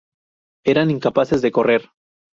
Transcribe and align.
Eran 0.65 0.89
incapaces 0.89 1.43
de 1.43 1.51
correr. 1.51 1.91